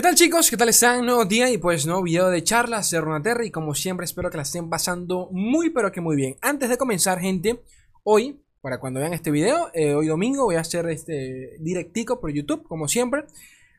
[0.00, 0.48] ¿Qué tal chicos?
[0.48, 1.04] ¿Qué tal están?
[1.04, 4.38] Nuevo día y pues nuevo video de charlas de Runaterra y como siempre espero que
[4.38, 6.36] la estén pasando muy pero que muy bien.
[6.40, 7.62] Antes de comenzar gente,
[8.02, 12.32] hoy, para cuando vean este video, eh, hoy domingo voy a hacer este directico por
[12.32, 13.26] YouTube como siempre.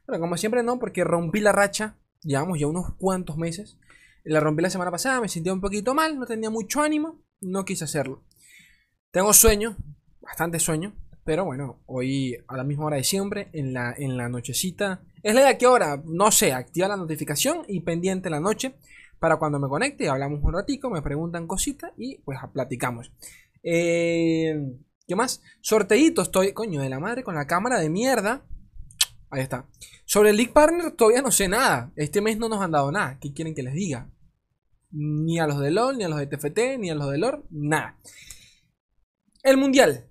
[0.05, 3.79] Bueno, como siempre no, porque rompí la racha, llevamos ya unos cuantos meses.
[4.23, 7.65] La rompí la semana pasada, me sentía un poquito mal, no tenía mucho ánimo, no
[7.65, 8.21] quise hacerlo.
[9.09, 9.75] Tengo sueño,
[10.19, 10.93] bastante sueño,
[11.23, 15.01] pero bueno, hoy a la misma hora de siempre, en la, en la nochecita.
[15.23, 16.01] ¿Es la de qué hora?
[16.05, 18.75] No sé, activa la notificación y pendiente la noche
[19.19, 23.11] para cuando me conecte, hablamos un ratico, me preguntan cositas y pues platicamos.
[23.61, 24.55] Eh,
[25.07, 25.43] ¿Qué más?
[25.61, 28.43] Sorteito, estoy, coño, de la madre con la cámara de mierda.
[29.29, 29.67] Ahí está.
[30.05, 31.91] Sobre el League Partner todavía no sé nada.
[31.95, 33.19] Este mes no nos han dado nada.
[33.19, 34.09] ¿Qué quieren que les diga?
[34.89, 37.45] Ni a los de LOL, ni a los de TFT, ni a los de LOR,
[37.51, 37.99] nada.
[39.43, 40.10] El Mundial.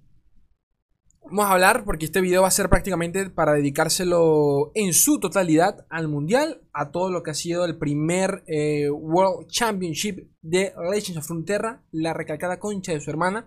[1.31, 5.87] Vamos a hablar porque este video va a ser prácticamente para dedicárselo en su totalidad
[5.89, 11.19] al mundial, a todo lo que ha sido el primer eh, World Championship de Legends
[11.19, 13.47] of Frontera, la recalcada concha de su hermana,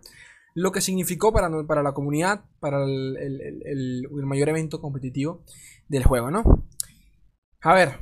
[0.56, 5.44] lo que significó para, para la comunidad, para el, mayor evento competitivo
[5.90, 6.66] del juego, ¿no?
[7.60, 7.98] A ver,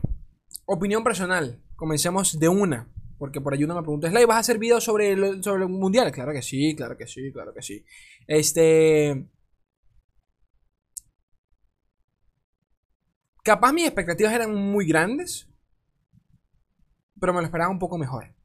[0.66, 2.88] opinión personal, comencemos de una.
[3.18, 6.12] Porque por ahí uno me preguntó, Slay, ¿vas a hacer videos sobre sobre el mundial?
[6.12, 7.84] Claro que sí, claro que sí, claro que sí.
[8.28, 9.28] Este.
[13.44, 15.50] Capaz mis expectativas eran muy grandes,
[17.20, 18.36] pero me lo esperaba un poco mejor.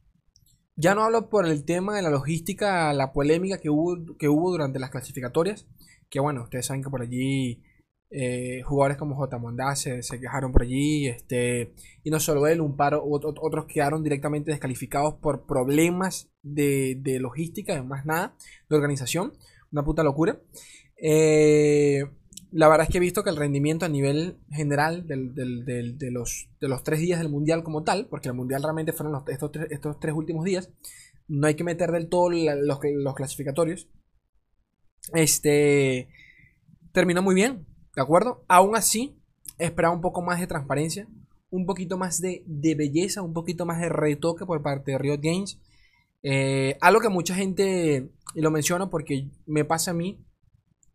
[0.74, 4.50] Ya no hablo por el tema de la logística, la polémica que hubo, que hubo
[4.50, 5.66] durante las clasificatorias,
[6.08, 7.62] que bueno, ustedes saben que por allí
[8.10, 9.38] eh, jugadores como J.
[9.38, 14.50] Mondá se, quejaron por allí, este, y no solo él, un par, otros quedaron directamente
[14.50, 18.36] descalificados por problemas de, de logística, más nada,
[18.68, 19.32] de organización,
[19.72, 20.40] una puta locura.
[20.96, 22.04] Eh,
[22.52, 26.68] la verdad es que he visto que el rendimiento a nivel general de, los, de
[26.68, 29.98] los tres días del Mundial como tal, porque el Mundial realmente fueron estos, tres, estos
[30.00, 30.70] tres últimos días,
[31.28, 33.88] no hay que meter del todo los, los clasificatorios,
[35.12, 36.08] este,
[36.92, 38.44] terminó muy bien, ¿de acuerdo?
[38.48, 39.16] Aún así,
[39.58, 41.08] esperaba un poco más de transparencia,
[41.50, 42.42] un poquito más de,
[42.76, 45.60] belleza, un poquito más de retoque por parte de Riot Games.
[46.22, 50.24] Eh, algo que mucha gente, y lo menciono porque me pasa a mí,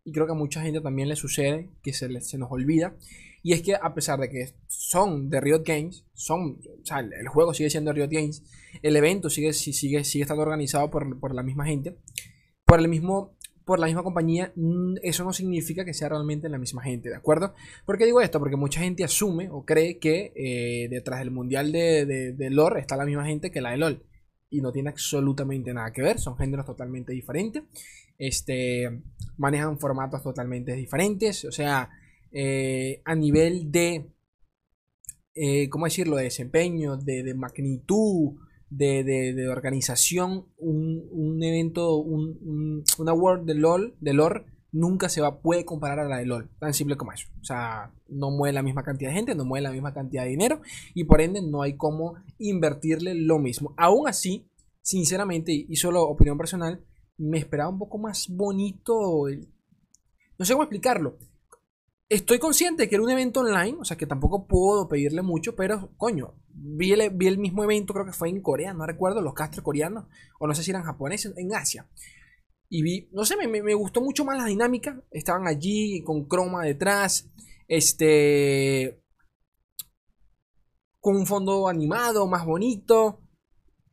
[0.04, 2.96] y creo que a mucha gente también le sucede que se, se nos olvida.
[3.42, 7.28] Y es que a pesar de que son de Riot Games, son, o sea, el
[7.28, 8.42] juego sigue siendo de Riot Games,
[8.82, 11.96] el evento sigue, sigue, sigue estando organizado por, por la misma gente,
[12.64, 14.52] por el mismo por la misma compañía,
[15.02, 17.54] eso no significa que sea realmente la misma gente, ¿de acuerdo?
[17.86, 18.40] ¿Por qué digo esto?
[18.40, 22.78] Porque mucha gente asume o cree que eh, detrás del mundial de, de, de, LOL
[22.78, 24.02] está la misma gente que la de LOL.
[24.52, 27.64] Y no tiene absolutamente nada que ver, son géneros totalmente diferentes.
[28.18, 29.02] Este,
[29.36, 31.44] manejan formatos totalmente diferentes.
[31.44, 31.90] O sea,
[32.30, 34.12] eh, a nivel de,
[35.34, 38.34] eh, ¿cómo decirlo?, de desempeño, de, magnitud,
[38.70, 45.64] de, organización, un, evento, un, una World de LOL, de LOL, nunca se va, puede
[45.64, 46.50] comparar a la de LOL.
[46.58, 47.28] Tan simple como eso.
[47.40, 50.30] O sea, no mueve la misma cantidad de gente, no mueve la misma cantidad de
[50.30, 50.62] dinero
[50.94, 53.74] y por ende no hay cómo invertirle lo mismo.
[53.76, 54.48] Aún así,
[54.80, 56.82] sinceramente, y solo opinión personal,
[57.18, 59.26] me esperaba un poco más bonito.
[60.38, 61.18] No sé cómo explicarlo.
[62.08, 65.92] Estoy consciente que era un evento online, o sea que tampoco puedo pedirle mucho, pero
[65.96, 69.32] coño, vi el, vi el mismo evento, creo que fue en Corea, no recuerdo, los
[69.32, 70.04] castros coreanos,
[70.38, 71.86] o no sé si eran japoneses, en Asia.
[72.72, 75.02] Y vi, no sé, me, me gustó mucho más la dinámica.
[75.10, 77.30] Estaban allí con croma detrás,
[77.68, 79.02] este,
[81.00, 83.22] con un fondo animado, más bonito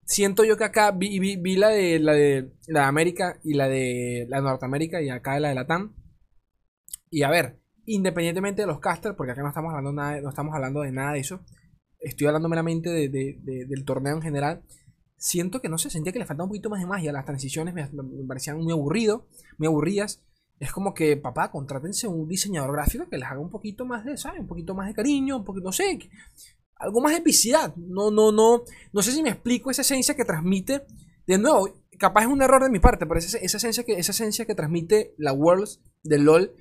[0.09, 4.25] siento yo que acá vi, vi, la de la de la América y la de
[4.27, 5.95] la Norteamérica y acá la de la TAM.
[7.11, 10.53] Y a ver, independientemente de los casters, porque acá no estamos hablando nada, no estamos
[10.55, 11.41] hablando de nada de eso.
[11.99, 14.63] Estoy hablando meramente de, del torneo en general.
[15.19, 17.11] Siento que no sé, sentía que le faltaba un poquito más de magia.
[17.11, 17.85] Las transiciones me,
[18.25, 20.23] parecían muy aburrido, muy aburridas.
[20.59, 24.15] Es como que, papá, contrátense un diseñador gráfico que les haga un poquito más de,
[24.15, 24.39] ¿sabes?
[24.39, 25.99] Un poquito más de cariño, un poquito, no sé,
[26.75, 27.75] algo más de epicidad.
[27.75, 28.63] No, no, no.
[28.93, 30.85] No sé si me explico esa esencia que transmite.
[31.27, 31.67] De nuevo,
[31.97, 34.55] capaz es un error de mi parte, pero esa, esa esencia, que, esa esencia que
[34.55, 36.55] transmite la Worlds de LOL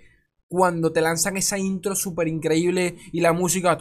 [0.49, 3.77] cuando te lanzan esa intro súper increíble y la música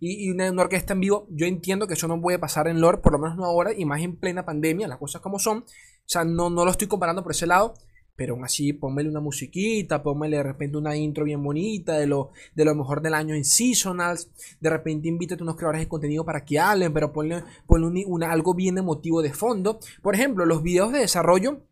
[0.00, 3.12] y, una, orquesta en vivo, yo entiendo que eso no puede pasar en LOL, por
[3.12, 5.58] lo menos no ahora, y más en plena pandemia, las cosas como son.
[5.58, 7.74] O sea, no, no lo estoy comparando por ese lado,
[8.20, 12.32] pero aún así, póngale una musiquita, póngale de repente una intro bien bonita de lo,
[12.54, 14.30] de lo mejor del año en Seasonals.
[14.60, 18.52] De repente, invítate a unos creadores de contenido para que hablen, pero ponle, una, algo
[18.52, 19.78] bien emotivo de fondo.
[20.02, 21.62] Por ejemplo, los videos de desarrollo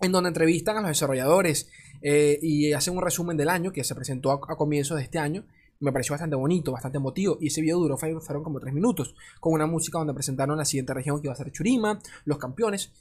[0.00, 1.68] en donde entrevistan a los desarrolladores
[2.02, 5.44] eh, y hacen un resumen del año que se presentó a, comienzos de este año.
[5.80, 7.38] me pareció bastante bonito, bastante emotivo.
[7.40, 10.94] Y ese video duró, fueron como tres minutos, con una música donde presentaron la siguiente
[10.94, 12.92] región que iba a ser Churima, los campeones.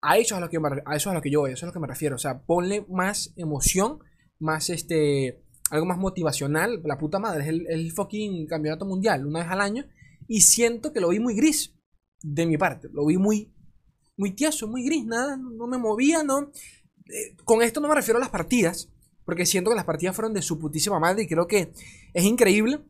[0.00, 1.54] A eso es a lo que, a eso es a lo que yo voy, a
[1.54, 2.16] eso es a lo que me refiero.
[2.16, 4.00] O sea, ponle más emoción,
[4.38, 6.82] más este, algo más motivacional.
[6.84, 9.84] La puta madre, es el, el fucking campeonato mundial, una vez al año.
[10.26, 11.74] Y siento que lo vi muy gris,
[12.24, 12.88] de mi parte.
[12.92, 13.53] Lo vi muy,
[14.16, 16.50] muy tieso, muy gris, nada, no me movía, no.
[17.06, 18.90] Eh, con esto no me refiero a las partidas,
[19.24, 21.72] porque siento que las partidas fueron de su putísima madre y creo que
[22.12, 22.80] es increíble.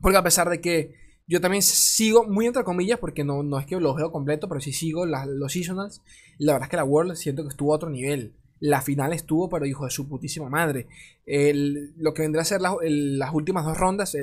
[0.00, 0.94] Porque a pesar de que
[1.26, 4.60] yo también sigo, muy entre comillas, porque no, no es que lo veo completo, pero
[4.60, 6.02] sí sigo los seasonals.
[6.38, 8.34] La verdad es que la World siento que estuvo a otro nivel.
[8.58, 10.88] La final estuvo, pero hijo de su putísima madre.
[11.26, 14.16] lo que vendría a ser las últimas dos rondas,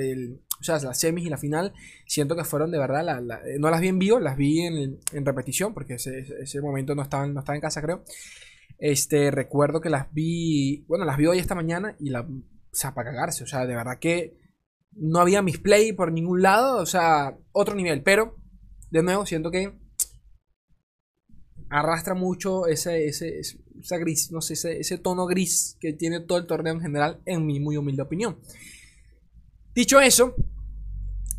[0.60, 1.72] o sea, las semis y la final,
[2.06, 3.20] siento que fueron de verdad.
[3.58, 7.26] no las vi en vivo, las vi en, repetición, porque ese, ese momento no estaba,
[7.26, 8.04] no estaba en casa, creo.
[8.78, 12.26] Este, recuerdo que las vi, bueno, las vi hoy esta mañana y la, o
[12.72, 14.36] sea, para cagarse, o sea, de verdad que
[14.92, 18.36] no había misplay por ningún lado, o sea, otro nivel, pero
[18.90, 19.74] de nuevo siento que
[21.70, 26.38] arrastra mucho ese, ese, esa gris, no sé, ese, ese, tono gris que tiene todo
[26.38, 28.38] el torneo en general, en mi muy humilde opinión.
[29.78, 30.34] Dicho eso,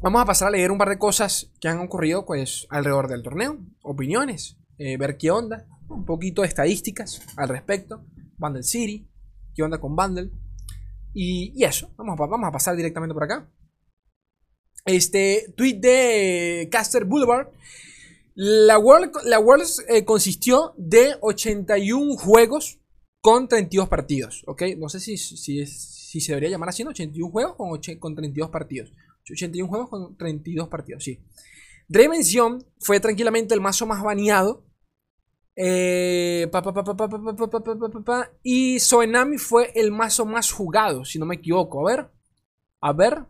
[0.02, 3.22] vamos a pasar a leer un par de cosas que han ocurrido pues alrededor del
[3.22, 8.06] torneo, opiniones, eh, ver qué onda un poquito de estadísticas al respecto.
[8.38, 9.12] Bundle City,
[9.54, 10.32] qué onda con Bundle.
[11.14, 13.52] Y, eso, vamos a, pasar directamente por acá.
[14.86, 17.50] Este tweet de Caster Boulevard.
[18.36, 22.79] La World, la World eh, consistió de 81 juegos
[23.22, 24.44] con 32 partidos.
[24.48, 24.64] ¿Ok?
[24.78, 28.94] No sé si, si, si se debería llamar así, 81 juegos con, con 32 partidos.
[29.24, 31.24] 81 juegos con 32 partidos, sí.
[31.88, 34.66] Dimension fue tranquilamente el mazo más baneado
[38.44, 41.86] y Soenami fue el mazo más jugado, si no me equivoco.
[41.88, 42.12] A ver.
[42.82, 43.26] A ver.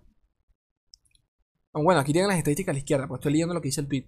[1.74, 3.88] Bueno, aquí tienen las estadísticas a la izquierda, pues estoy leyendo lo que dice el
[3.88, 4.08] tweet.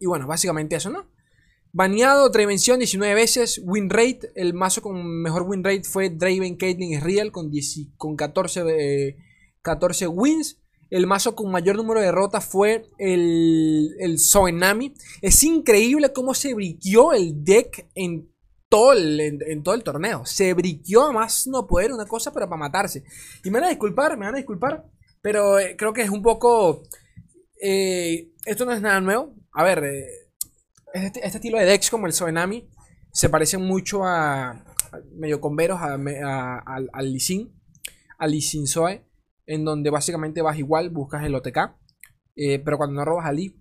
[0.00, 1.06] y bueno, básicamente eso, ¿no?
[1.76, 3.60] Baneado, Dimension 19 veces.
[3.62, 7.52] Win rate, el mazo con mejor win rate fue Draven Caitlyn Real con,
[7.98, 9.14] con 14,
[9.60, 10.58] 14 wins.
[10.88, 14.94] El mazo con mayor número de derrotas fue el, el Soenami.
[15.20, 18.32] Es increíble cómo se briqueó el deck en
[18.70, 20.24] todo el, en, todo el torneo.
[20.24, 23.04] Se briqueó más no poder una cosa, pero para matarse.
[23.44, 24.86] Y me van a disculpar, me van a disculpar,
[25.20, 26.84] pero eh, creo que es un poco...
[27.60, 29.34] Eh, esto no es nada nuevo.
[29.52, 30.25] A ver, eh,
[31.04, 32.68] este, este, estilo de decks como el Soenami
[33.12, 34.64] se parece mucho a,
[35.14, 37.16] medio converos a, a, al, al
[38.18, 39.04] al Lisin Soe
[39.46, 41.58] en donde básicamente vas igual, buscas el OTK,
[42.36, 43.56] eh, pero cuando no robas a Lee,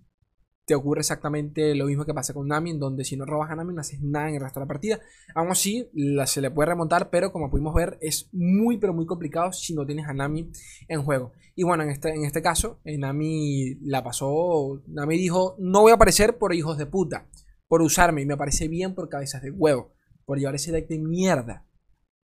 [0.65, 3.55] te ocurre exactamente lo mismo que pasa con Nami, en donde si no robas a
[3.55, 4.99] Nami no haces nada en el resto de la partida.
[5.33, 5.89] Aún así,
[6.25, 9.85] se le puede remontar, pero como pudimos ver, es muy pero muy complicado si no
[9.85, 10.51] tienes a Nami
[10.87, 11.33] en juego.
[11.55, 15.91] Y bueno, en este, en este caso, eh, Nami la pasó, Nami dijo, no voy
[15.91, 17.27] a aparecer por hijos de puta,
[17.67, 19.93] por usarme, y me parece bien por cabezas de huevo,
[20.25, 21.65] por llevar ese deck de mierda.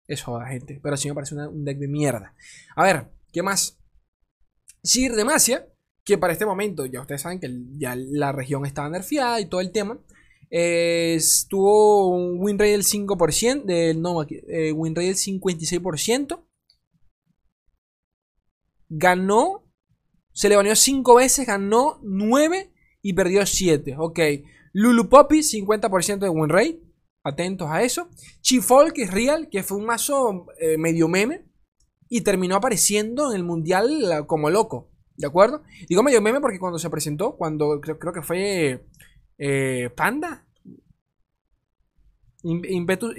[0.07, 2.35] Eso, gente, pero sí me parece un deck de mierda.
[2.75, 3.79] A ver, ¿Qué más?
[4.83, 5.67] Sir Demacia,
[6.03, 9.61] que para este momento ya ustedes saben que ya la región estaba nerfeada y todo
[9.61, 9.99] el tema.
[10.49, 16.45] estuvo un win rate del 5%, del, no, eh, win rate del 56%.
[18.89, 19.63] Ganó,
[20.33, 23.95] se le baneó 5 veces, ganó 9 y perdió 7.
[23.97, 24.19] Ok.
[24.73, 26.81] Lulu Poppy, 50% de win rate.
[27.23, 28.09] Atentos a eso.
[28.41, 31.45] Chifol, que es real, que fue un mazo eh, medio meme
[32.09, 34.90] y terminó apareciendo en el mundial como loco.
[35.21, 35.61] ¿De acuerdo?
[35.87, 38.87] Digo medio meme porque cuando se presentó, cuando creo, que fue
[39.37, 40.47] eh, Panda.
[42.43, 43.13] Impetus,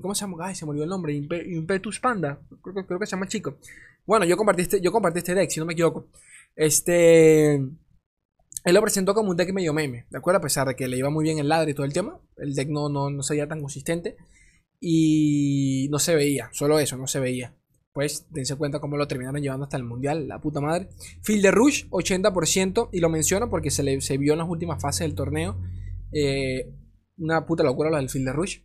[0.00, 0.46] ¿Cómo se llama?
[0.46, 1.12] Ay, se me olvidó el nombre.
[1.14, 2.40] Impetus Panda.
[2.62, 3.58] Creo, que se llama el chico.
[4.06, 6.08] Bueno, yo compartí, este, yo compartí este deck, si no me equivoco.
[6.56, 7.56] Este.
[7.56, 10.38] Él lo presentó como un deck medio meme, ¿de acuerdo?
[10.38, 12.18] A pesar de que le iba muy bien el ladre y todo el tema.
[12.38, 14.16] El deck no, no, no se tan consistente.
[14.80, 17.54] Y no se veía, solo eso, no se veía
[17.92, 20.88] pues dense cuenta cómo lo terminaron llevando hasta el mundial, la puta madre.
[21.22, 24.80] Field de Rush, 80%, y lo menciono porque se, le, se vio en las últimas
[24.80, 25.60] fases del torneo.
[26.12, 26.72] Eh,
[27.18, 28.60] una puta locura lo del Field de Rush.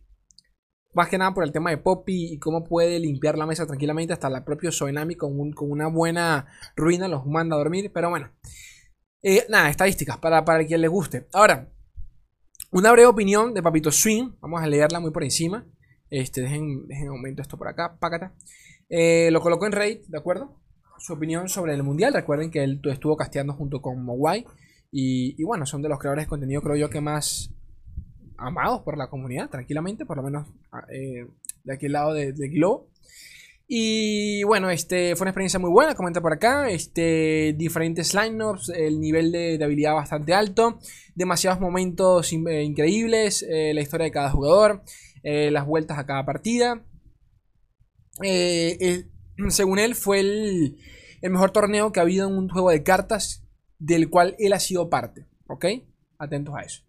[0.94, 4.14] Más que nada por el tema de Poppy y cómo puede limpiar la mesa tranquilamente.
[4.14, 7.90] Hasta la propia Soenami con, con una buena ruina los manda a dormir.
[7.92, 8.30] Pero bueno.
[9.22, 11.28] Eh, nada, estadísticas para, para quien le guste.
[11.32, 11.70] Ahora,
[12.70, 14.32] una breve opinión de Papito Swing.
[14.40, 15.66] Vamos a leerla muy por encima.
[16.08, 17.98] Este, dejen, dejen un momento esto por acá.
[17.98, 18.34] Pácata.
[18.88, 20.56] Eh, lo colocó en Raid, ¿de acuerdo?
[20.98, 22.12] Su opinión sobre el mundial.
[22.14, 24.44] Recuerden que él estuvo casteando junto con Mowai.
[24.90, 27.52] Y, bueno, son de los creadores de contenido, creo yo, que más
[28.38, 31.26] amados por la comunidad, tranquilamente, por lo menos ah, eh,
[31.64, 32.88] de aquel lado de globo.
[33.70, 36.70] Y bueno, este fue una experiencia muy buena, comenta por acá.
[36.70, 40.78] Este, diferentes lineups, el nivel de, habilidad bastante alto,
[41.14, 44.82] demasiados momentos eh, increíbles, la historia de cada jugador,
[45.22, 46.82] las vueltas a cada partida.
[49.48, 50.78] Según él, fue el,
[51.22, 53.44] mejor torneo que ha habido en un juego de cartas
[53.78, 55.26] del cual él ha sido parte.
[55.46, 55.66] ¿Ok?
[56.18, 56.82] Atentos a eso.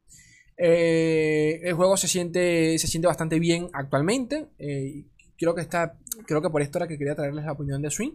[0.57, 4.48] el juego se siente, se siente bastante bien actualmente
[5.39, 8.12] creo que está, creo que por esto era que quería traerles la opinión de Swing,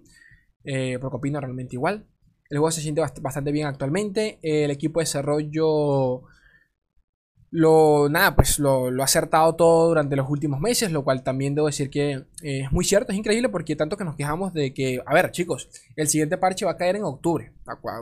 [0.64, 2.06] eh, porque opino realmente igual.
[2.50, 4.38] El juego se siente bastante bien actualmente.
[4.42, 6.22] el equipo de desarrollo
[7.54, 11.68] lo, nada, pues lo, ha acertado todo durante los últimos meses, lo cual también debo
[11.68, 15.00] decir que eh, es muy cierto, es increíble porque tanto que nos quejamos de que,
[15.06, 17.52] a ver chicos, el siguiente parche va a caer en octubre.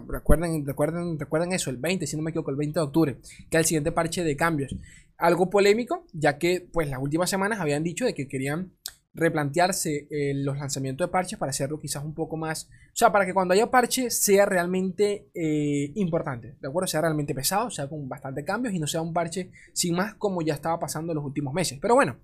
[0.08, 3.18] Recuerden, recuerden, recuerden eso, el 20, si no me equivoco, el 20 de octubre,
[3.50, 4.74] que el siguiente parche de cambios.
[5.18, 8.72] Algo polémico, ya que pues las últimas semanas habían dicho de que querían
[9.14, 13.26] replantearse eh, los lanzamientos de parches para hacerlo quizás un poco más, o sea, para
[13.26, 16.86] que cuando haya parche sea realmente eh, importante, ¿de acuerdo?
[16.86, 20.40] Sea realmente pesado, sea con bastante cambios y no sea un parche sin más como
[20.42, 21.78] ya estaba pasando en los últimos meses.
[21.80, 22.20] Pero bueno,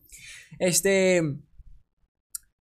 [0.59, 1.23] este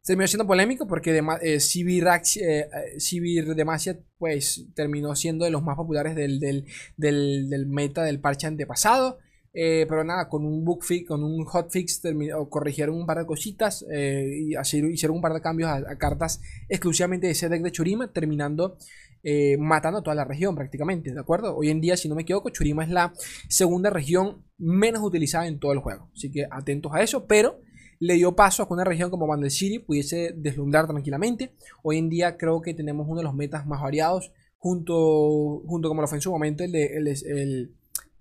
[0.04, 6.16] terminó siendo polémico porque de, eh, Civir, Demacia pues terminó siendo de los más populares
[6.16, 6.66] del, del,
[6.98, 9.20] del meta del parche antepasado.
[9.62, 12.02] Eh, pero nada, con un bug fix, con un hotfix
[12.48, 16.40] corrigieron un par de cositas eh, y hicieron un par de cambios a, cartas
[16.70, 18.78] exclusivamente de ese deck de Churima, terminando
[19.22, 21.58] eh, matando a toda la región prácticamente, ¿de acuerdo?
[21.58, 23.14] Hoy en día, si no me equivoco, Churima es la
[23.50, 27.60] segunda región menos utilizada en todo el juego, así que atentos a eso, pero
[28.00, 31.54] le dio paso a que una región como Bandel City pudiese deslumbrar tranquilamente.
[31.84, 36.00] Hoy en día creo que tenemos uno de los metas más variados, junto, junto como
[36.00, 37.76] lo fue en su momento el, el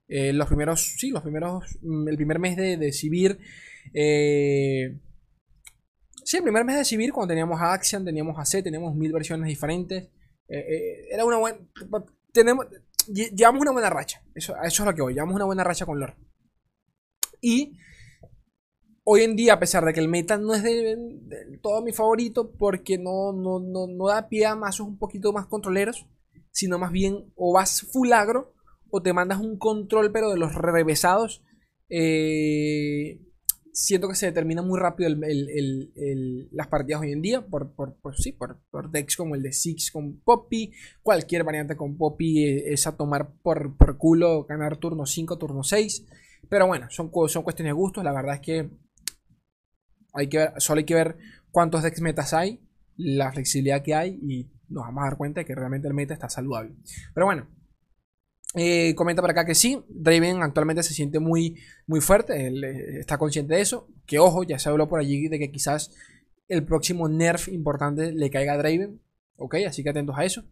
[0.09, 3.39] eh, los primeros, sí, los primeros, mm, el primer mes de, de Civir.
[3.93, 4.99] Eh,
[6.25, 9.47] sí, el primer mes de Civir, cuando teníamos a teníamos a C, teníamos mil versiones
[9.47, 10.09] diferentes.
[10.49, 11.59] Eh, era una buena.
[12.33, 12.67] Tenemos,
[13.07, 14.23] llevamos una buena racha.
[14.35, 15.13] Eso, eso es lo que voy.
[15.13, 16.17] Llevamos una buena racha con lore.
[17.43, 17.77] Y
[19.05, 20.97] hoy en día, a pesar de que el meta no es de,
[21.63, 25.47] todo mi favorito, porque no, no, no, no da pie a mazos un poquito más
[25.47, 26.07] controleros,
[26.51, 28.55] sino más bien o vas full agro
[28.91, 31.43] o te mandas un control, pero de los revesados,
[31.89, 33.21] eh,
[33.73, 35.09] siento que se determina muy rápido
[36.51, 40.21] las partidas hoy en día por, por, sí, por, decks como el de Six con
[40.21, 45.39] Poppy, cualquier variante con Poppy eh, es a tomar por, por culo, ganar turno 5,
[45.39, 46.07] turno 6.
[46.49, 48.71] Pero bueno, son, son cuestiones de gustos, la verdad es que
[50.13, 51.19] hay que solo hay que ver
[51.51, 52.61] cuántos decks metas hay,
[52.97, 56.15] la flexibilidad que hay y nos vamos a dar cuenta de que realmente el meta
[56.15, 56.75] está saludable.
[57.15, 57.49] Pero bueno,
[58.55, 63.01] eh, comenta por acá que sí, Draven actualmente se siente muy, muy fuerte, él eh,
[63.01, 63.89] está consciente de eso.
[64.07, 65.91] Que ojo, ya se habló por allí de que quizás
[66.49, 69.01] el próximo nerf importante le caiga a Draven.
[69.37, 70.45] Ok, así que atentos a eso.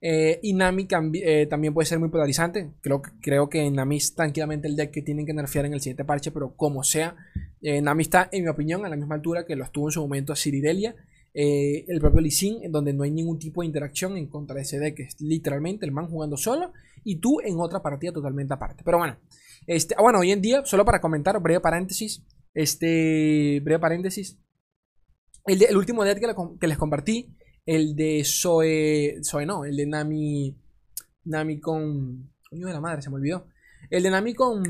[0.00, 2.70] Eh, y Nami también puede ser muy polarizante.
[2.82, 6.04] Creo, creo que Nami es tranquilamente el deck que tienen que nerfear en el siguiente
[6.04, 7.16] parche, pero como sea,
[7.62, 10.36] Nami está, en mi opinión, a la misma altura que lo estuvo en su momento
[10.36, 10.94] Ciridelia.
[11.32, 14.78] el propio Lee en donde no hay ningún tipo de interacción en contra de ese
[14.78, 16.72] deck, es literalmente el man jugando solo
[17.08, 18.82] y tú en otra partida totalmente aparte.
[18.84, 19.18] Pero bueno,
[19.66, 22.22] este, ah, bueno, hoy en día, solo para comentar, breve paréntesis,
[22.52, 24.38] este, breve paréntesis,
[25.46, 26.20] el, último deck
[26.60, 27.34] que, les compartí,
[27.64, 30.54] el de Zoe, Zoe no, el de Nami,
[31.24, 33.46] Nami con, coño de la madre, se me olvidó,
[33.88, 34.62] el de Nami con,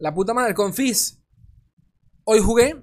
[0.00, 1.20] la puta madre, con Fizz,
[2.24, 2.74] hoy jugué,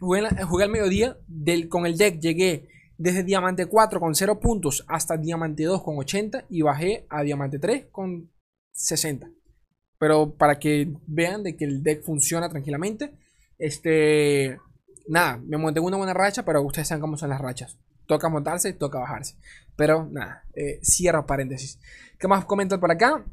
[0.00, 2.71] jugué, jugué al mediodía, del, con el deck llegué
[3.02, 7.58] desde Diamante 4 con 0 puntos hasta Diamante 2 con 80 y bajé a Diamante
[7.58, 8.30] 3 con
[8.70, 9.28] 60.
[9.98, 13.12] Pero para que vean de que el deck funciona tranquilamente,
[13.58, 14.56] este,
[15.08, 17.76] nada, me monté una buena racha, pero ustedes saben cómo son las rachas.
[18.06, 19.36] Toca montarse toca bajarse.
[19.74, 21.80] Pero nada, eh, cierro paréntesis.
[22.20, 23.24] ¿Qué más comentan por acá?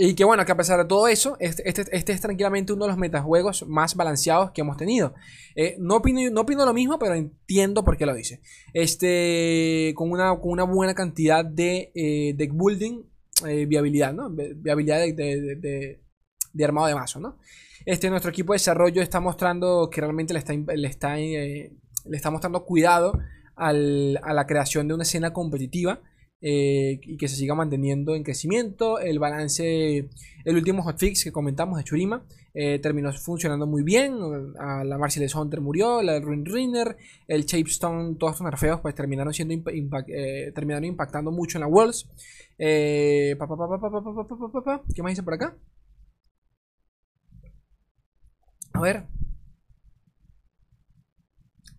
[0.00, 2.84] Y que bueno, que a pesar de todo eso, este, este, este, es tranquilamente uno
[2.84, 5.12] de los metajuegos más balanceados que hemos tenido.
[5.56, 8.40] Eh, no, opino, no opino lo mismo, pero entiendo por qué lo dice.
[8.72, 13.02] Este, con una, con una buena cantidad de eh, deck building,
[13.48, 14.30] eh, viabilidad, ¿no?
[14.30, 15.98] Viabilidad de,
[16.52, 17.36] de, armado de mazo, ¿no?
[17.84, 21.72] Este, nuestro equipo de desarrollo está mostrando que realmente le está, le está, le
[22.12, 23.18] está mostrando cuidado
[23.56, 26.02] al, a la creación de una escena competitiva
[26.40, 28.98] eh, y que se siga manteniendo en crecimiento.
[28.98, 30.08] El balance,
[30.44, 34.18] el último hotfix que comentamos de Churima eh, terminó funcionando muy bien.
[34.54, 39.54] la Marcellus Hunter murió, la Ruin Rinner, el Chapestone, todos estos nerfeos pues terminaron siendo
[40.08, 42.08] eh, terminaron impactando mucho en la Worlds.
[44.94, 45.56] ¿Qué más dice por acá?
[48.72, 49.06] A ver.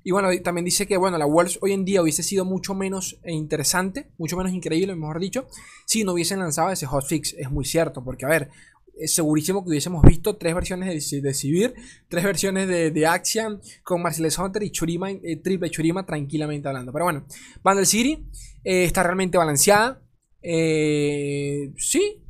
[0.10, 3.20] Y bueno, también dice que bueno, la Worlds hoy en día hubiese sido mucho menos
[3.22, 5.46] eh, interesante, mucho menos increíble, mejor dicho,
[5.86, 7.36] si no hubiesen lanzado ese hotfix.
[7.38, 8.50] Es muy cierto, porque a ver,
[8.98, 11.74] es segurísimo que hubiésemos visto tres versiones de, de
[12.08, 16.92] tres versiones de, de Axiom con Marcellus Hunter y Churima, eh, triple Churima tranquilamente hablando.
[16.92, 17.28] Pero bueno,
[17.62, 18.26] Vandal City
[18.64, 20.02] eh, está realmente balanceada.
[20.42, 22.24] sí,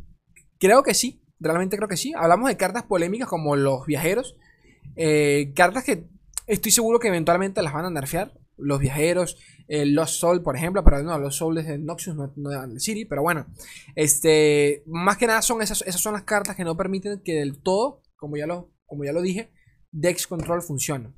[0.59, 2.11] creo que sí, realmente creo que sí.
[2.13, 4.35] Hablamos de cartas polémicas como los viajeros,
[5.55, 6.18] cartas que
[6.49, 8.33] Estoy seguro que eventualmente las van a nerfear.
[8.57, 9.37] Los viajeros,
[9.67, 13.45] los Soul, por ejemplo, pero no, los Souls de Noxus, no, de City, pero bueno.
[13.95, 17.61] Este, más que nada son esas, esas son las cartas que no permiten que del
[17.61, 19.51] todo, como ya lo, como ya lo dije,
[19.91, 21.13] Dex Control funcione.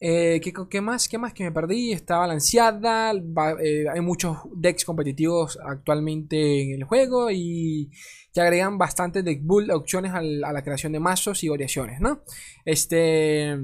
[0.00, 1.08] Eh, ¿qué, más?
[1.08, 1.92] ¿Qué más que me perdí?
[1.92, 3.12] Está balanceada.
[3.12, 7.30] Eh, hay muchos decks competitivos actualmente en el juego.
[7.30, 7.90] Y
[8.32, 12.22] que agregan bastante deck build opciones a la creación de mazos y variaciones, ¿no?
[12.64, 13.58] Este.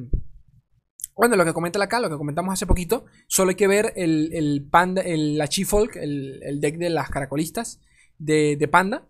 [1.23, 4.67] Bueno, lo que comenta acá, lo que comentamos hace poquito, solo hay que ver el,
[4.69, 7.81] Panda, el, la Chifolk, el, el deck de las caracolistas
[8.19, 9.09] de, Panda,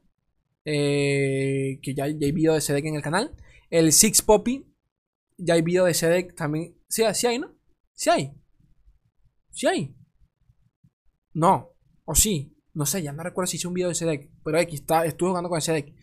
[0.66, 3.34] eh, que ya, hay video de ese deck en el canal.
[3.70, 4.70] El Six Poppy,
[5.38, 6.76] ya hay video de ese deck también.
[6.86, 7.56] Sí, sí hay, ¿no?
[7.94, 8.34] Sí hay.
[9.50, 9.96] Sí hay.
[11.32, 11.70] No,
[12.04, 14.58] o sí, no sé, ya no recuerdo si hice un video de ese deck, pero
[14.58, 15.94] aquí está, estuve jugando con ese deck.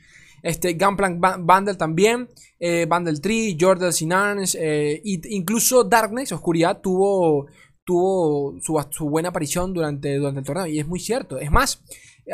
[0.43, 2.29] Este, Gunplank Bundle también.
[2.59, 4.55] Eh, Bundle 3, Jordan Sinarns.
[4.55, 7.47] Eh, incluso Darkness, Oscuridad, tuvo,
[7.83, 10.67] tuvo su, buena aparición durante, durante el torneo.
[10.67, 11.37] Y es muy cierto.
[11.37, 11.83] Es más,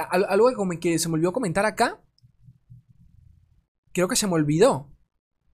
[0.10, 2.02] algo que se me olvidó comentar acá.
[3.94, 4.92] Creo que se me olvidó.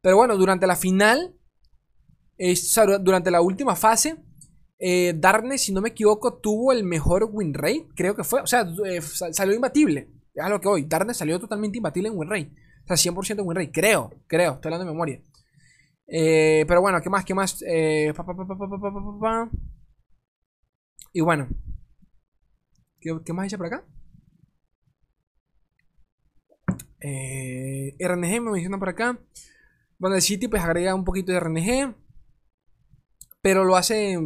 [0.01, 1.37] Pero bueno, durante la final.
[3.03, 4.17] durante la última fase.
[4.83, 7.87] Eh, Darkness, si no me equivoco, tuvo el mejor win rate.
[7.95, 8.41] Creo que fue.
[8.41, 10.09] O sea, eh, salió imbatible.
[10.35, 10.85] Es lo que hoy.
[10.85, 12.53] Darkness salió totalmente imbatible en win rate.
[12.85, 13.73] O sea, 100% en win rate.
[13.73, 14.55] Creo, creo.
[14.55, 15.23] Estoy hablando de memoria.
[16.07, 17.25] Eh, pero bueno, ¿qué más?
[17.25, 17.63] ¿Qué más?
[21.13, 21.49] Y bueno.
[23.01, 23.85] ¿Qué, más dice por acá?
[27.01, 29.19] Eh, RNG me menciona por acá.
[29.99, 31.95] Bueno, el City pues agrega un poquito de RNG.
[33.41, 34.19] Pero lo hace.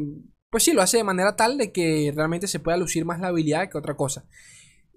[0.50, 3.28] Pues sí, lo hace de manera tal de que realmente se pueda lucir más la
[3.28, 4.26] habilidad que otra cosa.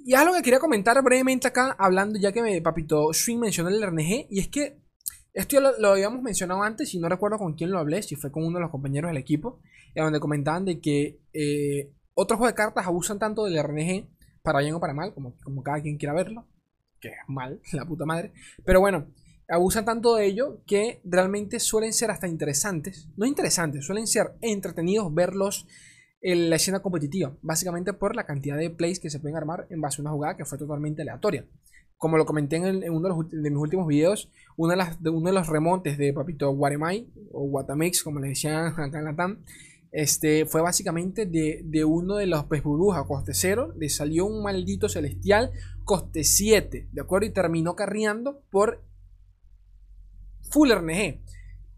[0.07, 3.83] Y algo que quería comentar brevemente acá, hablando ya que me papito Swing mencionó el
[3.85, 4.79] RNG, y es que
[5.33, 8.31] esto ya lo, habíamos mencionado antes y no recuerdo con quién lo hablé, si fue
[8.31, 9.59] con uno de los compañeros del equipo,
[9.95, 14.07] en donde comentaban de que eh, otros juegos de cartas abusan tanto del RNG,
[14.43, 16.47] para bien o para mal, como, como cada quien quiera verlo,
[17.01, 18.31] que es mal, la puta madre,
[18.63, 19.07] pero bueno,
[19.49, 25.13] abusan tanto de ello que realmente suelen ser hasta interesantes, no interesantes, suelen ser entretenidos
[25.13, 25.67] verlos
[26.27, 29.79] en la escena competitiva, básicamente por la cantidad de plays que se pueden armar en
[29.79, 31.45] base a una jugada que fue totalmente aleatoria.
[31.95, 35.97] Como lo comenté en, uno de, mis últimos videos, uno de, uno de los remontes
[35.97, 39.39] de Papito Guaremay, o Guatamix, como le decían acá en
[39.93, 44.43] este, fue básicamente de, de uno de los pez burbuja coste 0, le salió un
[44.43, 45.51] maldito celestial
[45.85, 47.27] coste 7, ¿de acuerdo?
[47.27, 48.83] Y terminó carriando por
[50.51, 51.21] Full RNG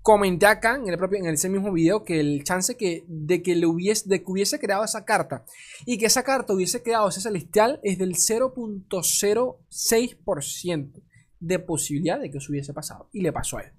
[0.02, 3.56] comenté acá en el propio en ese mismo video que el chance que, de que
[3.56, 5.46] le hubiese, de que hubiese creado esa carta
[5.86, 10.92] y que esa carta hubiese creado ese celestial es del 0.06%
[11.40, 13.72] de posibilidad de que eso hubiese pasado y le pasó a él.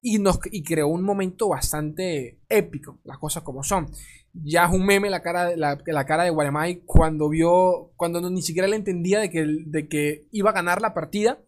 [0.00, 3.90] Y, nos, y creó un momento bastante épico, las cosas como son.
[4.34, 8.42] Ya es un meme la cara, la, la cara de Guaremay cuando vio, cuando ni
[8.42, 11.38] siquiera le entendía de que, de que iba a ganar la partida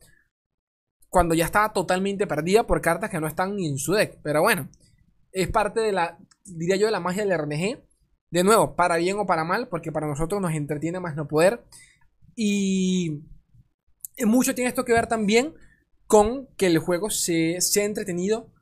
[1.17, 4.19] cuando ya estaba totalmente perdida por cartas que no están ni en su deck.
[4.23, 4.69] Pero bueno,
[5.33, 7.83] es parte de la, diría yo, de la magia del RNG.
[8.31, 11.65] De nuevo, para bien o para mal, porque para nosotros nos entretiene más no poder.
[12.35, 13.23] Y
[14.27, 15.55] mucho tiene esto que ver también
[16.07, 18.53] con que el juego se, sea entretenido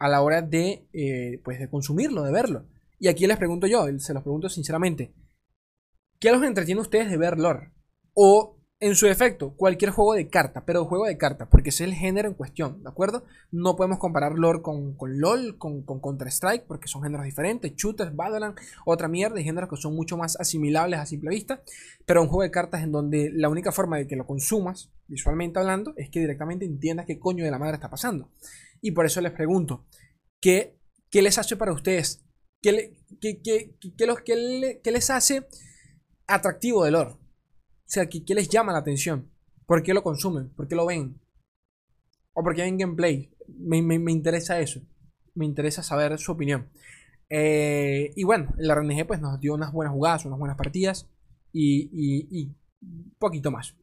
[0.00, 2.66] a la hora de, eh, pues de consumirlo, de verlo.
[2.98, 5.14] Y aquí les pregunto yo, se los pregunto sinceramente,
[6.18, 7.70] ¿qué los entretiene a ustedes de ver lore?
[8.12, 11.94] O en su efecto, cualquier juego de carta, pero juego de carta, porque es el
[11.94, 13.24] género en cuestión, ¿de acuerdo?
[13.52, 19.06] No podemos comparar lore con, LOL, con, Counter-Strike, porque son géneros diferentes, shooters, Valorant, otra
[19.06, 21.62] mierda, y géneros que son mucho más asimilables a simple vista,
[22.04, 25.60] pero un juego de cartas en donde la única forma de que lo consumas, visualmente
[25.60, 28.32] hablando, es que directamente entiendas qué coño de la madre está pasando.
[28.80, 29.86] Y por eso les pregunto,
[30.40, 30.76] ¿qué,
[31.08, 32.24] qué les hace para ustedes?
[32.60, 32.96] ¿Qué,
[34.08, 35.46] los, qué les hace
[36.26, 37.21] atractivo de lore?
[37.92, 39.30] Sea, ¿qué, les llama la atención?
[39.66, 40.48] ¿Por qué lo consumen?
[40.56, 41.20] ¿Por qué lo ven?
[42.32, 43.30] ¿O por qué ven gameplay?
[43.46, 43.76] Me,
[44.10, 44.80] interesa eso.
[45.34, 46.70] Me interesa saber su opinión.
[47.28, 51.10] Eh, y bueno, el RNG pues nos dio unas buenas jugadas, unas buenas partidas
[51.52, 52.56] y, y,
[53.18, 53.76] poquito más.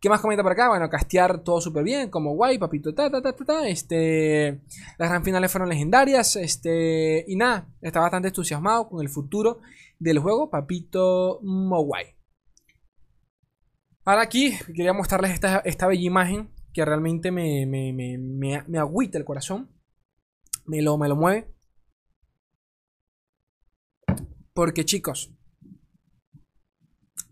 [0.00, 0.68] ¿Qué más comenta por acá?
[0.68, 4.60] Bueno, castear todo súper bien, como guay, papito, ta, ta, ta, ta, ta, Este,
[4.98, 9.60] las gran finales fueron legendarias, este, y nada, está bastante entusiasmado con el futuro
[9.98, 12.15] del juego, papito, muy guay.
[14.06, 18.16] Ahora aquí quería mostrarles esta, esta bella imagen que realmente me, me, me,
[18.64, 19.68] me, agüita el corazón,
[20.64, 21.52] me lo, me lo mueve.
[24.54, 25.34] Porque chicos,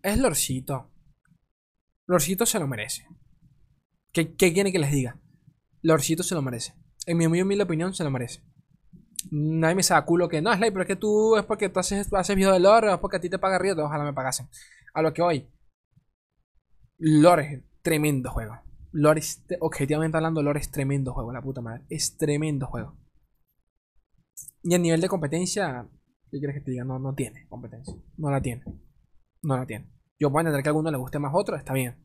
[0.02, 0.90] es Lorcito.
[2.06, 3.06] Lorcito se lo merece.
[4.12, 5.20] ¿Qué, ¿Qué, quiere que les diga?
[5.80, 6.74] Lorcito se lo merece.
[7.06, 8.42] En mi humilde opinión, se lo merece.
[9.30, 11.78] Nadie me saca culo que no, es ley, pero es que tú es porque tú
[11.78, 14.48] haces, haces video de lore, es porque a ti te paga Río, ojalá me pagasen.
[14.92, 15.53] A lo que hoy.
[16.98, 18.61] Lore tremendo juego.
[18.92, 19.20] Lore
[19.61, 21.85] objetivamente hablando, Lore es tremendo juego, la puta madre.
[21.88, 22.96] Es tremendo juego.
[24.62, 25.88] Y a nivel de competencia,
[26.30, 26.85] ¿qué quieres que te diga?
[26.85, 27.94] No, no tiene competencia.
[28.16, 28.64] No la tiene.
[29.42, 29.90] No la tiene.
[30.18, 31.96] Yo puedo entender que a alguno le guste más otro, está bien.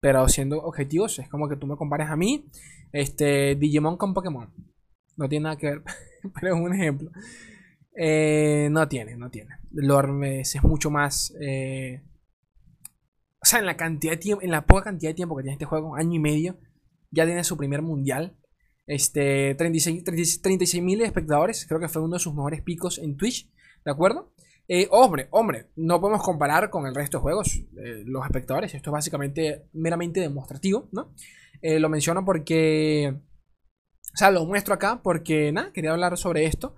[0.00, 2.48] Pero siendo objetivos, es como que tú me compares a mí,
[2.92, 4.52] este, Digimon con Pokémon.
[5.16, 5.82] No tiene nada que ver,
[6.40, 7.10] pero es un ejemplo.
[7.94, 9.50] Eh, no tiene, no tiene.
[9.70, 11.34] Lore es, mucho más.
[11.40, 12.02] Eh,
[13.42, 15.54] o sea, en la cantidad de tiempo, en la poca cantidad de tiempo que tiene
[15.54, 16.58] este juego, año y medio,
[17.10, 18.36] ya tiene su primer mundial.
[18.86, 23.50] Este, 36 mil espectadores, creo que fue uno de sus mejores picos en Twitch,
[23.84, 24.32] ¿de acuerdo?
[24.68, 28.90] Eh, hombre, hombre, no podemos comparar con el resto de juegos, eh, los espectadores, esto
[28.90, 31.12] es básicamente meramente demostrativo, ¿no?
[31.62, 36.76] Eh, lo menciono porque, o sea, lo muestro acá porque, nada, quería hablar sobre esto.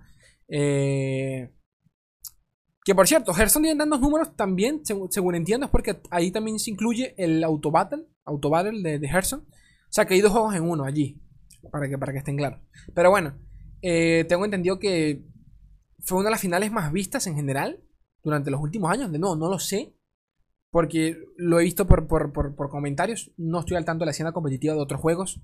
[2.85, 6.71] Que por cierto, Hearthstone tiene tantos números también, según, entiendo, es porque ahí también se
[6.71, 9.07] incluye el Auto Battle, Auto Battle de, de.
[9.07, 9.41] O
[9.89, 11.21] sea, que hay dos juegos en uno allí,
[11.71, 12.61] para que, para que estén claros.
[12.93, 13.37] Pero bueno,
[13.81, 15.25] tengo entendido que
[16.05, 17.81] fue una de las finales más vistas en general
[18.23, 19.11] durante los últimos años.
[19.11, 19.95] De no, no lo sé.
[20.69, 22.09] Porque lo he visto por,
[22.69, 23.31] comentarios.
[23.37, 25.41] No estoy al tanto de la escena competitiva de otros juegos.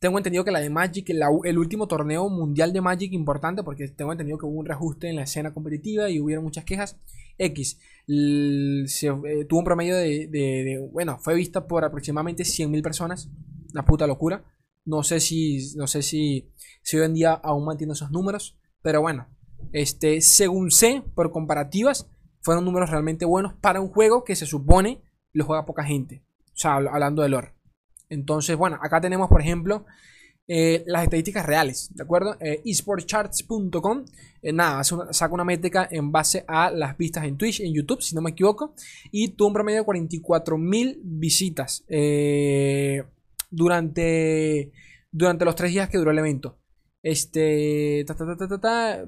[0.00, 4.12] Tengo entendido que la de Magic, el último torneo mundial de Magic importante, porque tengo
[4.12, 6.98] entendido que hubo un reajuste en la escena competitiva y hubieron muchas quejas.
[7.36, 13.28] X eh, tuvo un promedio de, Bueno, fue vista por aproximadamente 100.000 personas.
[13.74, 14.42] Una puta locura.
[14.86, 16.48] No sé si, no sé si,
[16.94, 18.58] hoy en día aún mantiene esos números.
[18.80, 19.28] Pero bueno,
[19.72, 22.08] este, según sé, por comparativas,
[22.40, 25.02] fueron números realmente buenos para un juego que se supone
[25.34, 26.24] lo juega poca gente.
[26.46, 27.59] O sea, hablando de lore.
[28.10, 29.86] Entonces, bueno, acá tenemos, por ejemplo,
[30.52, 32.36] eh, las estadísticas reales, ¿de acuerdo?
[32.40, 34.04] Eh, esportcharts.com,
[34.42, 38.16] eh, nada, saca una métrica en base a las vistas en Twitch, en YouTube, si
[38.16, 38.74] no me equivoco,
[39.12, 41.84] y tuvo un promedio de 44.000 visitas
[43.48, 44.72] durante,
[45.12, 46.58] durante los tres días que duró el evento.
[47.02, 48.04] Este,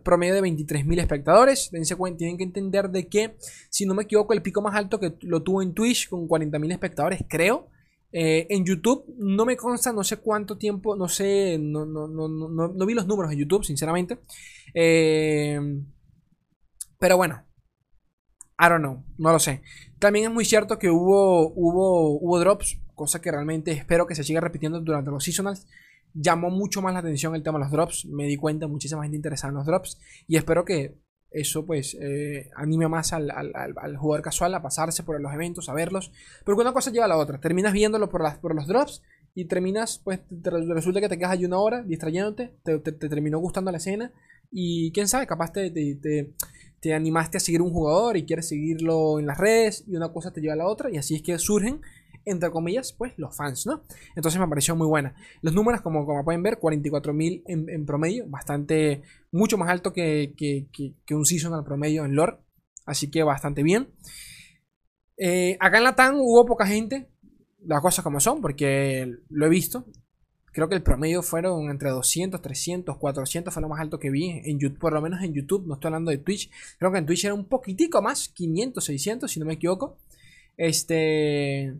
[0.04, 1.70] promedio de 23.000 espectadores.
[2.16, 3.36] tienen que entender de que,
[3.68, 6.70] si no me equivoco, el pico más alto que lo tuvo en Twitch con 40.000
[6.70, 7.68] espectadores, creo.
[8.12, 12.28] Eh, en YouTube no me consta, no sé cuánto tiempo, no sé, no, no, no,
[12.28, 14.18] no vi los números en YouTube, sinceramente.
[14.74, 15.58] Eh,
[16.98, 17.44] pero bueno,
[18.58, 19.62] I don't know, no lo sé.
[19.98, 24.24] También es muy cierto que hubo, hubo, hubo drops, cosa que realmente espero que se
[24.24, 25.66] siga repitiendo durante los seasonals
[26.14, 28.04] llamó mucho más la atención el tema de los drops.
[28.06, 29.98] Me di cuenta, muchísima gente interesada en los drops.
[30.26, 30.98] Y espero que
[31.32, 33.30] eso pues eh, anime más al,
[33.96, 36.12] jugador casual a pasarse por los eventos, a verlos.
[36.44, 37.40] Porque una cosa lleva a la otra.
[37.40, 39.02] Terminas viéndolo por, las, por los drops
[39.34, 43.78] y terminas, pues resulta que te quedas ahí una hora distrayéndote, te, terminó gustando la
[43.78, 44.12] escena
[44.50, 49.26] y quién sabe, capaz te, te, animaste a seguir un jugador y quieres seguirlo en
[49.26, 51.80] las redes y una cosa te lleva a la otra y así es que surgen
[52.24, 53.82] entre comillas, pues los fans, ¿no?
[54.16, 55.14] Entonces me pareció muy buena.
[55.40, 60.34] Los números, como, como pueden ver, 44.000 en, en promedio, bastante, mucho más alto que,
[61.10, 62.38] un season al promedio en lore,
[62.86, 63.88] así que bastante bien.
[65.16, 67.08] Eh, acá en la TAN hubo poca gente,
[67.64, 69.86] las cosas como son, porque lo he visto.
[70.52, 74.42] Creo que el promedio fueron entre 200, 300, 400 fue lo más alto que vi
[74.44, 76.50] en YouTube, por lo menos en YouTube, no estoy hablando de Twitch.
[76.78, 79.96] Creo que en Twitch era un poquitico más, 500, 600, si no me equivoco.
[80.58, 81.74] Este,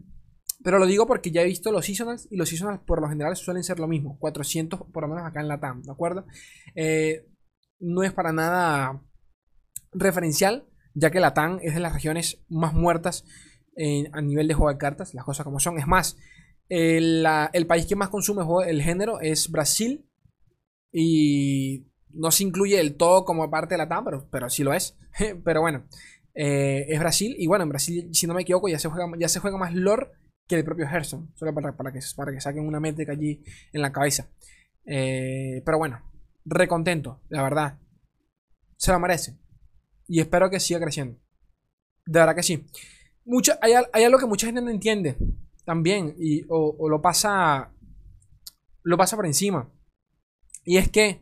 [0.63, 3.37] pero lo digo porque ya he visto los seasonals y los seasonals por lo general
[3.37, 4.19] suelen ser lo mismo.
[4.19, 6.27] 400 por lo menos acá en la TAM, ¿de acuerdo?
[6.75, 7.27] Eh,
[7.81, 9.03] no es para nada
[9.93, 13.25] referencial, ya que la TAM es de las regiones más muertas
[14.13, 15.79] a nivel de juego de cartas, las cosas como son.
[15.79, 16.17] Es más,
[16.69, 20.07] el, país que más consume el género es Brasil
[20.93, 24.75] y no se incluye el todo como parte de la TAM, pero, pero sí lo
[24.75, 24.99] es.
[25.45, 25.87] pero bueno,
[26.35, 29.29] eh, es Brasil y bueno, en Brasil, si no me equivoco, ya se juega, ya
[29.29, 30.11] se juega más lore
[30.47, 31.29] que el propio Hearthstone.
[31.35, 34.29] Solo para, para, que, para que saquen una métrica allí en la cabeza.
[34.85, 36.01] Eh, pero bueno,
[36.45, 37.79] recontento, la verdad.
[38.77, 39.39] Se lo merece.
[40.09, 41.19] Y espero que siga creciendo.
[42.05, 42.67] De verdad que sí.
[43.25, 45.17] Mucha, hay, algo que mucha gente no entiende.
[45.65, 47.73] también y, o, lo pasa
[48.83, 49.71] lo pasa por encima.
[50.65, 51.21] Y es que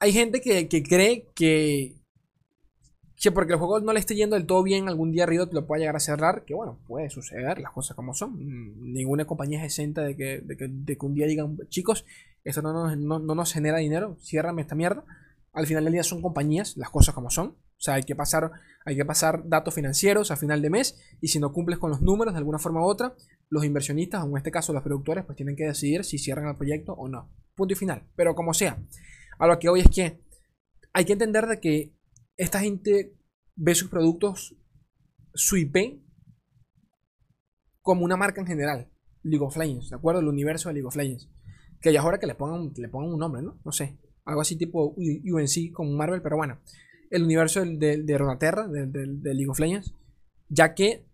[0.00, 1.97] hay gente que, cree que,
[3.20, 5.66] que porque el juego no le esté yendo del todo bien, algún día Riot lo
[5.66, 8.36] pueda llegar a cerrar, que bueno, puede suceder, las cosas como son.
[8.92, 10.56] Ninguna compañía es exenta de que, de
[10.96, 12.04] que, un día digan, chicos,
[12.44, 15.04] esto no nos, no, no nos genera dinero, ciérrame esta mierda.
[15.52, 17.48] Al final del día son compañías, las cosas como son.
[17.48, 18.52] O sea, hay que pasar,
[18.84, 22.00] hay que pasar datos financieros a final de mes y si no cumples con los
[22.00, 23.14] números de alguna forma u otra,
[23.50, 26.56] los inversionistas, o en este caso los productores, pues tienen que decidir si cierran el
[26.56, 27.30] proyecto o no.
[27.56, 28.04] Punto y final.
[28.14, 28.78] Pero como sea,
[29.38, 30.20] a lo que hoy es que
[30.92, 31.97] hay que entender de que
[32.38, 33.14] esta gente
[33.54, 34.56] ve sus productos,
[35.34, 36.02] su IP,
[37.82, 38.90] como una marca en general.
[39.22, 40.20] League of Legends, ¿de acuerdo?
[40.20, 41.28] El universo de League of Legends.
[41.82, 43.60] Que ya es hora que le pongan, le pongan un nombre, ¿no?
[43.62, 43.98] No sé.
[44.24, 46.60] Algo así tipo UNC con Marvel, pero bueno
[47.10, 48.86] el universo de, de, de Ronaterra, de,
[49.22, 49.94] League of Legends,
[50.48, 51.06] ya que,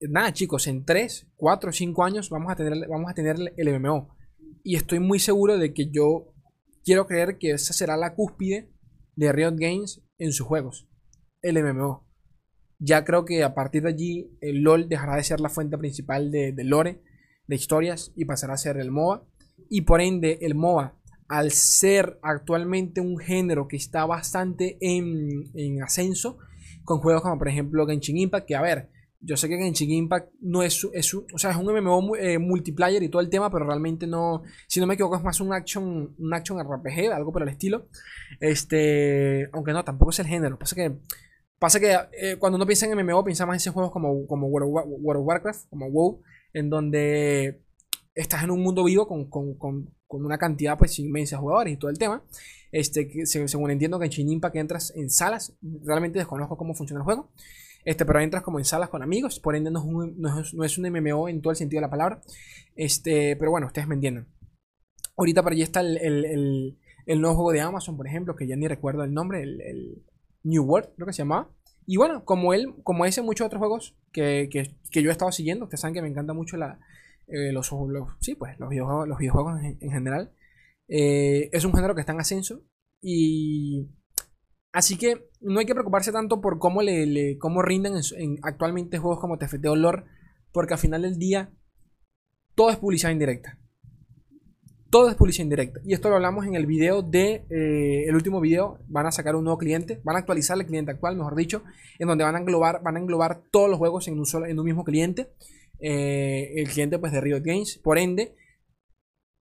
[0.00, 4.16] nada chicos, en 3, 4, 5 años vamos a, tener, vamos a tener el MMO.
[4.62, 6.32] Y estoy muy seguro de que yo
[6.84, 8.70] quiero creer que esa será la cúspide
[9.16, 10.88] de Riot Games en sus juegos,
[11.42, 12.06] el MMO.
[12.78, 16.30] Ya creo que a partir de allí el LOL dejará de ser la fuente principal
[16.30, 17.02] de, de lore,
[17.48, 19.26] de historias, y pasará a ser el MOA.
[19.68, 26.38] Y por ende el MOA al ser actualmente un género que está bastante en, ascenso,
[26.82, 30.32] con juegos como por ejemplo Genshin Impact, que a ver, yo sé que Genshin Impact
[30.40, 33.66] no es, es, o sea, es un MMO eh, multiplayer y todo el tema, pero
[33.66, 37.42] realmente no, si no me equivoco, es más un action, un action RPG, algo por
[37.42, 37.88] el estilo.
[38.40, 40.58] Este, aunque no, tampoco es el género.
[40.58, 40.98] Pasa que,
[41.58, 45.18] pasa que eh, cuando uno piensa en MMO, piensa más en juegos como, como World,
[45.18, 47.62] of Warcraft, como WoW, en donde
[48.14, 49.28] estás en un mundo vivo con,
[50.10, 52.22] con una cantidad pues inmensa de jugadores y todo el tema.
[52.72, 57.00] Este, que, según entiendo que en Shin que entras en salas, realmente desconozco cómo funciona
[57.00, 57.30] el juego.
[57.84, 60.78] Este, pero entras como en salas con amigos, por ende no es, un, no, es,
[60.78, 62.20] un MMO en todo el sentido de la palabra.
[62.76, 64.26] Este, pero bueno, ustedes me entienden.
[65.16, 68.56] Ahorita por allí está el, el, el, nuevo juego de Amazon, por ejemplo, que ya
[68.56, 70.02] ni recuerdo el nombre, el,
[70.42, 71.50] New World, creo que se llamaba.
[71.86, 75.32] Y bueno, como él, como ese, muchos otros juegos que, que, que yo he estado
[75.32, 76.78] siguiendo, ustedes saben que me encanta mucho la,
[77.30, 77.70] eh, los,
[78.20, 80.32] sí, pues, los videojuegos, los videojuegos en, general.
[80.88, 82.62] Eh, es un género que está en ascenso.
[83.00, 83.88] Y.
[84.72, 89.20] Así que no hay que preocuparse tanto por cómo, le, cómo rinden en, actualmente juegos
[89.20, 90.04] como TFT o.
[90.52, 91.52] Porque al final del día,
[92.54, 93.58] todo es publicidad indirecta.
[94.90, 95.80] Todo es publicidad indirecta.
[95.84, 97.46] Y esto lo hablamos en el video de.
[97.50, 98.78] Eh, el último video.
[98.88, 100.00] Van a sacar un nuevo cliente.
[100.04, 101.62] Van a actualizar el cliente actual, mejor dicho.
[101.98, 104.58] En donde van a englobar, van a englobar todos los juegos en un, solo, en
[104.58, 105.32] un mismo cliente.
[105.80, 107.78] Eh, el cliente pues, de Riot Games.
[107.78, 108.36] Por ende,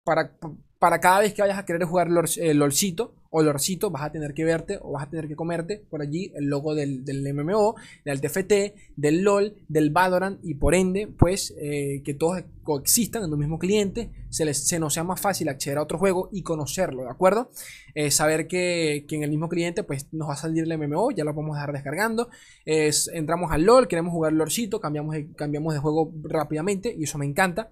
[0.04, 0.38] para,
[0.80, 4.34] para cada vez que vayas a querer jugar el LOLcito o LORcito, vas a tener
[4.34, 8.22] que verte o vas a tener que comerte por allí el logo del, MMO, del
[8.22, 8.54] TFT,
[8.96, 13.60] del LOL, del Valorant y por ende, pues eh, que todos coexistan en un mismo
[13.60, 17.10] cliente, se, les, se nos sea más fácil acceder a otro juego y conocerlo, ¿de
[17.10, 17.52] acuerdo?
[17.96, 21.24] Eh, saber que, en el mismo cliente pues nos va a salir el MMO, ya
[21.24, 22.30] lo podemos dejar descargando,
[22.66, 27.26] es, entramos al LOL, queremos jugar LOLcito, cambiamos cambiamos de juego rápidamente y eso me
[27.26, 27.70] encanta.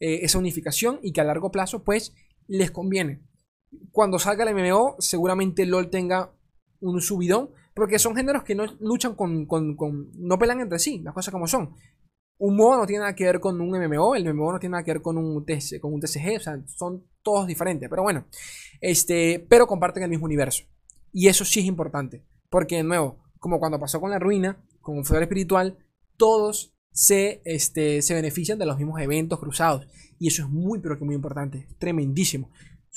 [0.00, 2.14] Eh, esa unificación y que a largo plazo pues
[2.48, 3.20] les conviene.
[3.92, 6.32] Cuando salga el MMO, seguramente LOL tenga
[6.80, 9.46] un subidón, porque son géneros que no luchan con,
[10.14, 11.74] no pelan entre sí, las cosas como son.
[12.38, 14.84] Un MOA no tiene nada que ver con un MMO, el MMO no tiene nada
[14.84, 15.44] que ver con un,
[15.80, 18.24] con un TCG, o sea, son todos diferentes, pero bueno,
[18.80, 20.64] este, pero comparten el mismo universo.
[21.12, 24.96] Y eso sí es importante, porque de nuevo, como cuando pasó con la ruina, con
[24.96, 25.78] un fedor espiritual,
[26.16, 29.86] todos se, este, se benefician de los mismos eventos cruzados.
[30.18, 31.66] Y eso es muy, pero que muy importante.
[31.78, 32.50] Tremendísimo.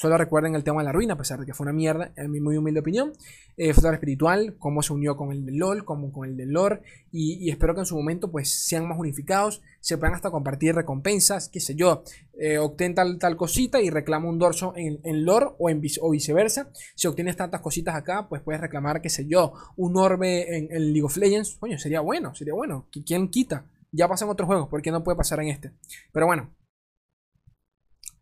[0.04, 2.30] Solo recuerden el tema de la ruina, a pesar de que fue una mierda, en
[2.30, 3.14] mi muy humilde opinión.
[3.56, 6.82] Eh, espiritual, cómo se unió con el de LOL, como con el de lore.
[7.14, 11.48] Y, espero que en su momento pues sean más unificados, se puedan hasta compartir recompensas,
[11.48, 12.04] qué sé yo.
[12.38, 16.10] Eh, obtén tal, tal cosita y reclama un dorso en, en lore o, en, o
[16.10, 16.70] viceversa.
[16.96, 20.92] Si obtienes tantas cositas acá, pues puedes reclamar, qué sé yo, un orbe en, en
[20.92, 21.56] League of Legends.
[21.62, 22.88] Coño, sería bueno, sería bueno.
[23.06, 23.68] ¿Quién quita?
[23.94, 25.72] Ya pasa en otros juegos, ¿por qué no puede pasar en este?
[26.12, 26.50] Pero bueno,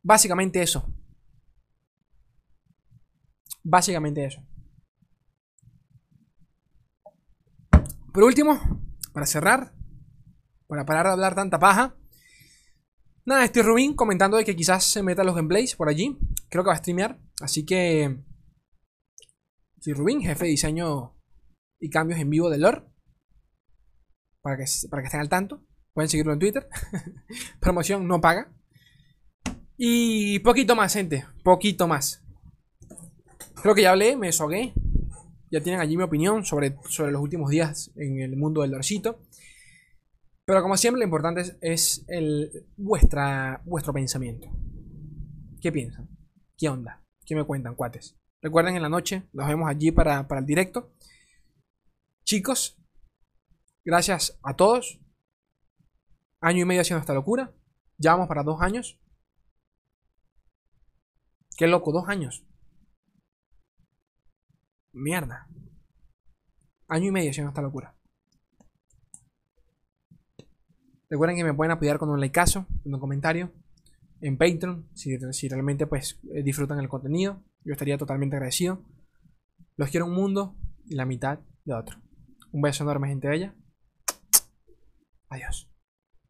[0.03, 0.85] básicamente eso.
[3.63, 4.41] Básicamente eso.
[8.13, 8.59] Por último,
[9.13, 9.73] para cerrar,
[10.67, 11.95] para parar de hablar tanta paja.
[13.25, 16.17] Nada, estoy Rubín comentando de que quizás se meta los gameplays por allí.
[16.49, 17.19] Creo que va a streamear.
[17.39, 18.23] Así que.
[19.79, 21.17] Soy Rubín, jefe de diseño
[21.79, 22.83] y cambios en vivo de lore
[24.41, 25.63] para que, para que estén al tanto.
[25.93, 26.67] Pueden seguirlo en Twitter.
[27.59, 28.53] Promoción no paga.
[29.77, 31.25] Y poquito más, gente.
[31.43, 32.23] Poquito más.
[33.61, 34.73] Creo que ya hablé, me desahogué.
[35.51, 39.19] Ya tienen allí mi opinión sobre, sobre los últimos días en el mundo del dorcito.
[40.45, 44.49] Pero como siempre, lo importante es, es el, vuestra, vuestro pensamiento.
[45.61, 46.09] ¿Qué piensan?
[46.57, 47.03] ¿Qué onda?
[47.25, 48.17] ¿Qué me cuentan, cuates?
[48.41, 50.91] Recuerden en la noche, nos vemos allí para, para el directo.
[52.23, 52.77] Chicos,
[53.85, 54.99] gracias a todos.
[56.39, 57.53] Año y medio haciendo esta locura.
[57.99, 58.99] Ya vamos para dos años.
[61.55, 62.43] Qué loco, dos años.
[64.93, 65.47] Mierda.
[66.87, 67.95] Año y medio haciendo esta locura.
[71.09, 73.51] Recuerden que me pueden apoyar con un likeazo, con un comentario
[74.21, 77.43] en Patreon, si, realmente pues eh, disfrutan el contenido.
[77.63, 78.83] Yo estaría totalmente agradecido.
[79.77, 81.97] Los quiero un mundo y la mitad de otro.
[82.51, 83.55] Un beso enorme, gente bella.
[85.29, 85.70] Adiós.